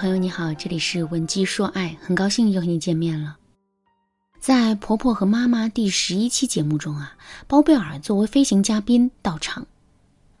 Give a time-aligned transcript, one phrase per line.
[0.00, 3.36] 朋友你好，这里是文姬说爱，很高兴又和你见面了。
[4.38, 7.14] 在婆婆和妈妈第十一期节目中啊，
[7.46, 9.62] 包贝尔作为飞行嘉宾到场，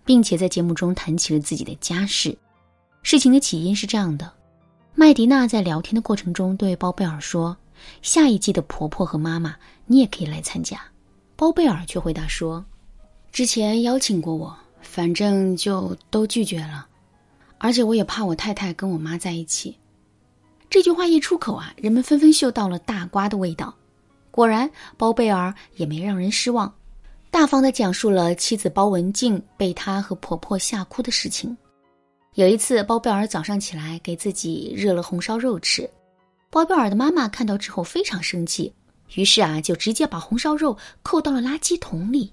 [0.02, 2.34] 并且在节目中谈起了自己的家事。
[3.02, 4.32] 事情的起因是这样的：
[4.94, 7.54] 麦迪娜在聊天的过程中对包贝尔说
[8.00, 9.54] ：“下一季的婆婆和妈妈，
[9.84, 10.80] 你也可以来参加。”
[11.36, 12.64] 包贝尔却回答说
[13.30, 16.86] ：“之前邀请过我，反正就都拒绝了。”
[17.62, 19.76] 而且我也怕我太太跟我妈在一起。
[20.70, 23.74] 这句话一出口啊，人们纷纷嗅到了大瓜的味道。
[24.30, 26.72] 果然，包贝尔也没让人失望，
[27.30, 31.54] 大方的讲述了妻子包文婧被他和婆婆吓哭的事情。
[32.34, 35.88] 有一次，包贝尔早上起来给自己热了红烧肉吃，
[36.48, 38.72] 包贝尔的妈妈看到之后非常生气，
[39.16, 42.32] 于是啊，就直接把红烧肉扣到了垃圾桶里。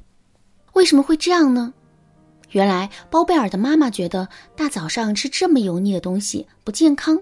[0.73, 1.73] 为什么会这样呢？
[2.51, 7.21] 原来包贝尔的妈妈觉得大早上吃这么油腻的东西不健康，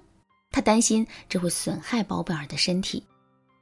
[0.52, 3.04] 她担心这会损害包贝尔的身体。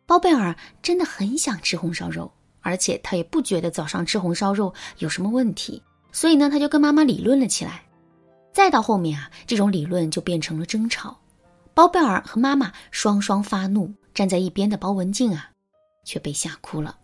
[0.05, 7.81] 包贝尔真的很想吃红烧肉，而且他也不觉得早上吃红烧肉有什么问题，所以呢，他就跟妈妈理论了起来。
[8.51, 11.17] 再到后面啊，这种理论就变成了争吵，
[11.73, 15.49] 包贝尔和妈妈双双发怒，站在一边的包文婧啊，
[16.03, 16.97] 却被吓哭了。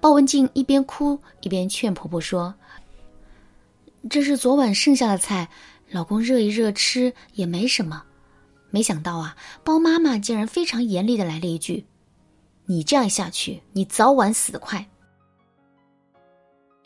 [0.00, 2.52] 包文婧一边哭一边劝婆婆说。
[4.10, 5.48] 这是昨晚剩下的菜，
[5.90, 8.04] 老公热一热吃也没什么。
[8.70, 11.86] 没想到啊，包妈妈竟然非常严厉的来了一句
[12.66, 14.86] ：“你这样下去，你早晚死得快。”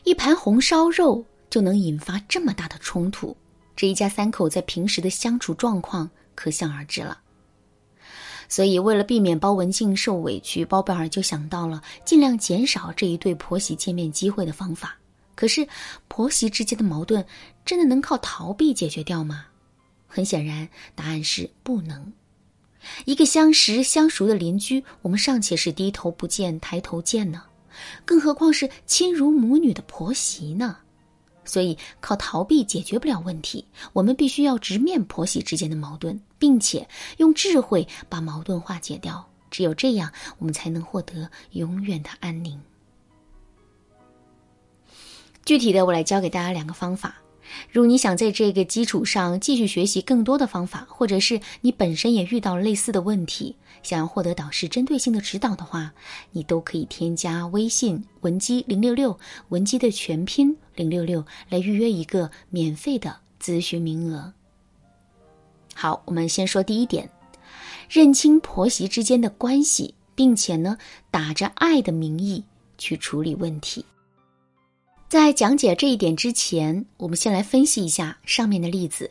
[0.05, 3.35] 一盘红烧肉就能引发这么大的冲突，
[3.75, 7.19] 这一家三口在平时的相处状况可想而知了。
[8.47, 14.98] 所以，为了避免包文婧受委屈，包贝尔就想到了尽量减少这一对婆媳见面机会的方法。
[15.39, 15.65] 可是，
[16.09, 17.25] 婆媳之间的矛盾
[17.63, 19.45] 真的能靠逃避解决掉吗？
[20.05, 22.11] 很显然，答案是不能。
[23.05, 27.41] 一个相识相熟的邻居，我们尚且是低头不见抬头见呢，
[28.03, 30.75] 更何况是亲如母女的婆媳呢？
[31.45, 33.63] 所以，靠逃避解决不了问题，
[33.93, 36.85] 我们必须要直面婆媳之间的矛盾，并且
[37.15, 39.25] 用智慧把矛盾化解掉。
[39.49, 42.61] 只有这样，我们才能获得永远的安宁。
[45.45, 47.15] 具体的，我来教给大家两个方法。
[47.71, 55.91] 如果你想在这个基础上继续学习更多的方法，或者是你本身也遇到了类似的问题，想要获得导师针对性的指导的话，
[56.31, 59.17] 你都可以添加微信文姬零六六，
[59.47, 64.31] 文姬的全拼零六六来预约一个免费的咨询名额。
[65.73, 67.09] 好，我们先说第一点，
[67.89, 70.77] 认清婆媳之间的关系，并且呢，
[71.09, 72.43] 打着爱的名义
[72.77, 73.83] 去处理问题。
[75.09, 79.09] 在讲解这一点之前，我们先来分析一下上面的例子。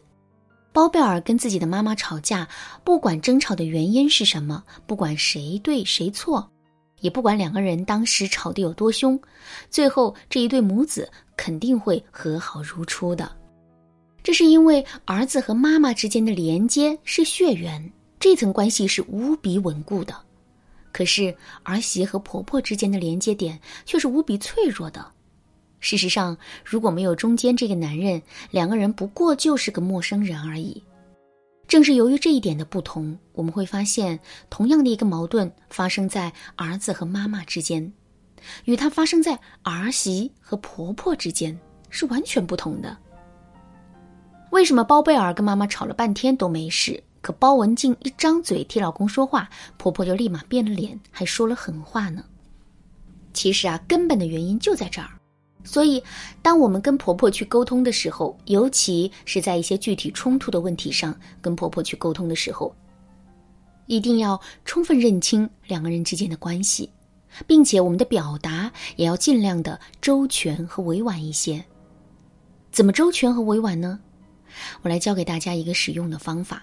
[0.72, 2.46] 包贝尔跟自己的妈妈吵架，
[2.84, 6.48] 不管争吵的原因是什么，不管谁对谁错，
[7.00, 9.20] 也不管两个人当时吵得有多凶，
[9.70, 13.28] 最后这一对母子肯定会和好如初的。
[14.22, 20.14] 这是因为儿子和妈妈之间的连接是血缘，这层关系是无比稳固的。
[20.92, 21.34] 可是
[21.64, 25.04] 儿媳和婆婆之间的连接点却是无比脆弱的。
[25.80, 30.82] 事实上，如果没有中间这个男人，两个人不过就是个陌生人而已。
[31.66, 34.18] 正是由于这一点的不同，我们会发现，
[34.48, 37.92] 同样的一个矛盾发生在儿子和妈妈之间，
[38.64, 41.58] 与它发生在儿媳和婆婆之间
[41.90, 42.96] 是完全不同的。
[44.50, 52.24] 为什么包贝尔跟妈妈吵了半天都没事，可包文婧一张嘴替老公说话，婆婆就立马变了脸，还说了狠话呢？
[53.34, 55.10] 其实啊，根本的原因就在这儿。
[55.70, 56.02] 所以，
[56.40, 62.74] 当我们跟婆婆去沟通的时候，尤其是在一些具体冲突的问题上跟婆婆去沟通的时候，
[63.84, 66.88] 一定要充分认清两个人之间的关系，
[67.46, 71.62] 并且我们的表达也要尽量的周全和委婉一些。
[72.72, 74.00] 怎么周全和委婉呢？
[74.80, 76.62] 我来教给大家一个实用的方法：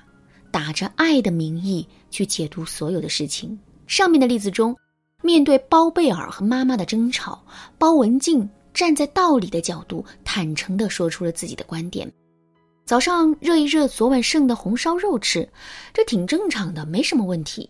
[0.50, 3.57] 打着爱的名义去解读所有的事情。
[3.85, 4.75] 上面的例子中，
[5.21, 7.45] 面对包贝尔和妈妈的争吵，
[7.77, 8.50] 包文婧。
[8.75, 12.12] 站在道理的角度，坦诚地说出了自己的观点。
[12.86, 15.50] 早上热一热昨晚剩的红烧肉吃，
[15.94, 17.68] 这挺正常的，没什么问题。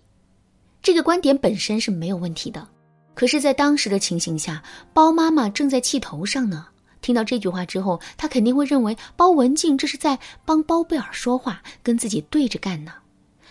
[0.81, 2.67] 这个观点本身是没有问题的。
[3.13, 4.61] 可是，在当时的情形下，
[4.93, 6.65] 包妈妈正在气头上呢。
[7.01, 12.91] 听到这句话之后，她肯定会认为包文静这是在帮包贝尔说话，跟自己对着干呢。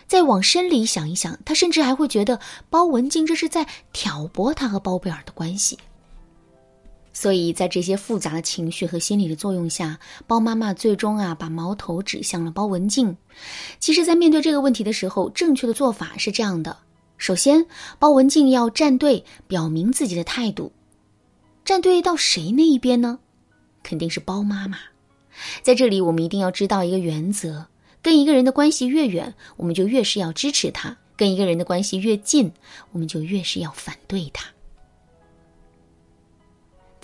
[0.06, 5.78] 再往深里想一想，她甚至还会觉得包文静这是在挑拨她和包贝尔的关系。
[7.14, 13.16] 所以在这些复杂的情绪和心理的作用下，包妈妈最终啊把矛头指向了包文静。
[13.78, 16.76] 其实，在面对这个问题的时候，正确的做法是这样的：
[17.16, 17.64] 首先，
[17.98, 20.70] 包文静要站队，表明自己的态度。
[21.64, 23.18] 站队到谁那一边呢？
[23.82, 24.76] 肯定是包妈妈。
[25.62, 27.64] 在这里，我们一定要知道一个原则：
[28.02, 32.52] 跟一个人的关系越远，我们就越是要支持他；跟一个人的关系越近，
[32.92, 34.53] 我们就越是要反对他。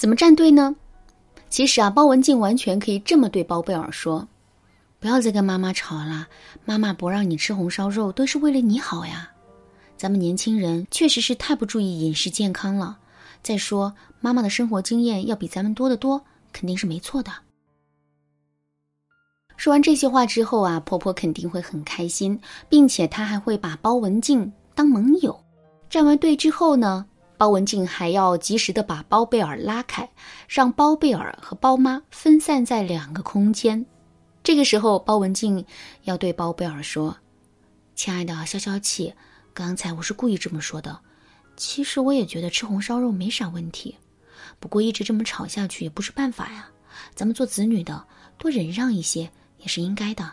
[0.01, 0.75] 怎么站队呢？
[1.51, 4.27] 其实啊，包文静完全可以这么对包贝尔说
[4.99, 6.27] ：“不要再跟妈妈吵了，
[6.65, 9.31] 妈妈不让你吃红烧肉都是为了你好呀。
[9.99, 12.97] 咱们年轻人确实是太不注意饮食健康了。
[13.43, 17.31] 再说，妈妈的生活经验要比咱们多得多，肯定是没错的。”
[19.59, 25.39] 说完这些话之后啊，婆婆肯定会很开心，并且她还会把包文静当盟友。
[25.91, 27.05] 站完队之后呢？
[27.41, 30.07] 包文静还要及时的把包贝尔拉开，
[30.47, 33.87] 让包贝尔和包妈分散在两个空间。
[34.43, 35.65] 这个时候，包文静
[36.03, 37.17] 要对包贝尔说
[37.97, 39.15] ：“亲爱的，消消气，
[39.55, 41.01] 刚才我是故意这么说的。
[41.57, 43.97] 其实我也觉得吃红烧肉没啥问题，
[44.59, 46.69] 不过一直这么吵下去也不是办法呀。
[47.15, 48.05] 咱们做子女的，
[48.37, 49.23] 多忍让一些
[49.57, 50.31] 也是应该的。”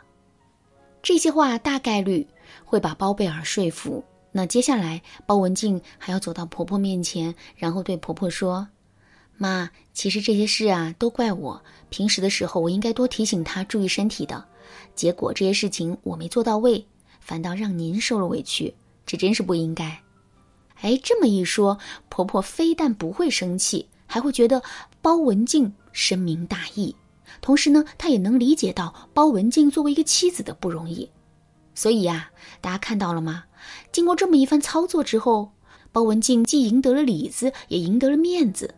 [1.02, 2.28] 这些话大概率
[2.66, 4.04] 会把包贝尔说服。
[4.38, 8.68] 那接下来，包文静还要走到婆婆面前，然后对婆婆说
[9.36, 11.60] ：“妈，其实这些事啊，都怪我。
[11.90, 14.46] 平时的时候，我应该多提醒她注意身体的。
[14.94, 16.86] 结果这些事情我没做到位，
[17.20, 18.72] 反倒让您受了委屈，
[19.08, 20.00] 这真是不应该。”
[20.82, 21.76] 哎，这么一说，
[22.08, 24.62] 婆婆非但不会生气，还会觉得
[25.02, 26.96] 包文静深明大义，
[27.42, 31.10] 同时呢，她也能理解到包文静作为一个妻子的不容易。
[31.78, 33.44] 所以呀，大家看到了吗？
[33.92, 35.52] 经过这么一番操作之后，
[35.92, 38.74] 包文静既赢得了里子，也赢得了面子。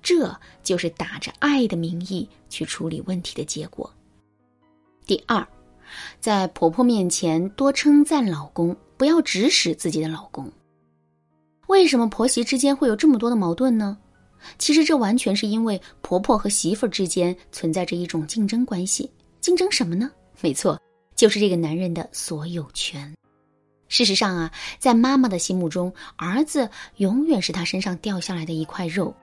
[0.00, 3.92] 这就是打着爱的名义去处理问题的结果。
[5.04, 5.46] 第二，
[6.20, 10.50] 在婆婆面前多称赞老公，不要指使自己的老公。
[11.66, 13.98] 为什么婆媳之间会有这么多的矛盾呢？
[14.56, 19.10] 其实这完全是因为婆婆和媳妇之间存在着一种竞争关系。
[19.42, 20.10] 竞争什么呢？
[20.40, 20.80] 没错。
[21.14, 23.14] 就是这个男人的所有权。
[23.88, 29.14] 事实上啊，在妈妈的心目中，儿子永远是他身上掉下来的一块肉。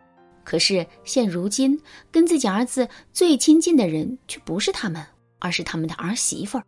[0.44, 1.80] 可是现如今，
[2.12, 5.03] 跟自己儿子最亲近的人却不是他们，
[5.39, 6.63] 而是他们的儿媳妇儿。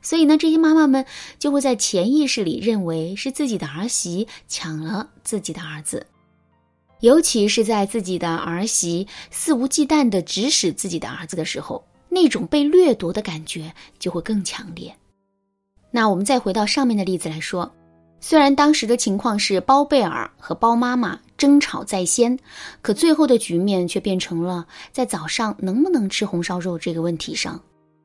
[0.00, 1.04] 所以呢，这些妈妈们
[1.38, 6.06] 就会在潜意识里认为是自己的儿媳抢了自己的儿子。
[7.00, 11.84] 尤其是在自己的儿媳肆无忌惮地指使自己的儿子的时候。
[12.14, 14.94] 那种被掠夺的感觉就会更强烈。
[15.90, 17.72] 那我们再回到上面的例子来说，
[18.20, 22.38] 虽然当时的情况是包贝尔和包妈妈争吵在先，
[22.82, 27.58] 可最后的局面却变成了在早上能不能吃红烧肉这个问题上，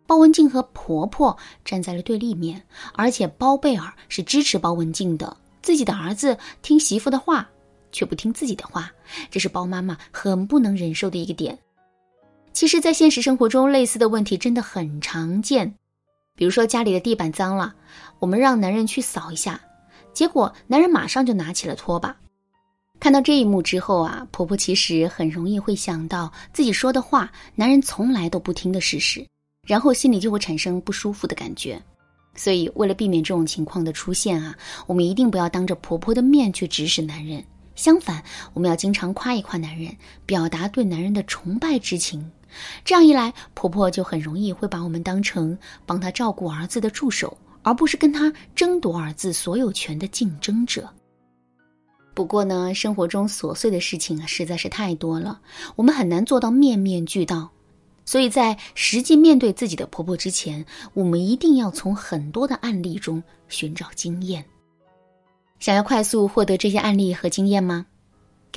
[0.08, 2.64] 包文静和婆婆站在了对立面，
[2.94, 7.48] 而且包贝尔是支持包文静的，自己的儿子听媳妇的话
[7.92, 8.90] 却不听自己的话，
[9.30, 11.58] 这是包妈妈很不能忍受的一个点。
[12.58, 15.72] 其实，在现实生活中，类似的问题真的很常见。
[16.36, 17.72] 比如说，家里的地板脏了，
[18.18, 19.62] 我们让男人去扫一下，
[20.12, 22.18] 结果男人马上就拿起了拖把。
[23.00, 29.24] 看到这一幕之后啊，婆婆其实很容易会想到自己说的话，男人从来都不听的事实，
[29.68, 31.80] 然后心里就会产生不舒服的感觉。
[32.34, 37.44] 所以，为了避免这种情况的出现啊，我们一定不要当着婆婆的面去指使男人。
[37.76, 38.24] 相反，
[38.56, 39.96] 我们要经常夸一夸男人，
[40.26, 42.28] 表达对男人的崇拜之情。
[42.86, 50.90] 这样一来，婆婆就很容易会把我们当成帮她照顾儿子的助手，而不是跟她争夺儿子所有权的竞争者。
[52.14, 55.40] 不过呢，生活中琐碎的事情啊实在是太多了，
[55.76, 57.50] 我们很难做到面面俱到。
[58.06, 64.44] 所以在实际面对自己的婆婆之前，我们一定要从很多的案例中寻找经验。
[65.60, 67.86] 想要快速获得这些案例和经验吗？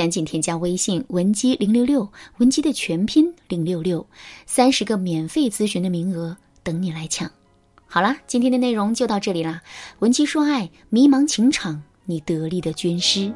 [0.00, 4.07] 赶紧添加微信文姬零六六，文姬的全拼零六六，
[4.47, 7.30] 三十个免费咨询的名额等你来抢。
[7.85, 9.61] 好了，今天的内容就到这里啦。
[9.99, 13.30] 文姬说爱，迷茫情场，你得力的军师。